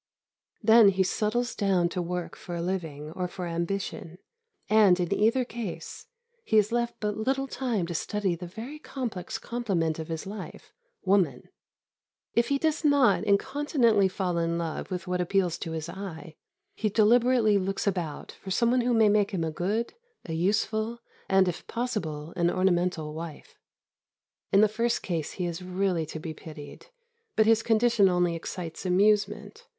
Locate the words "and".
4.67-4.99, 21.29-21.47